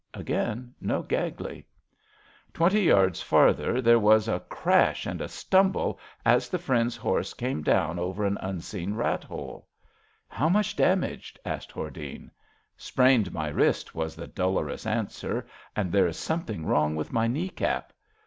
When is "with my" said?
16.95-17.27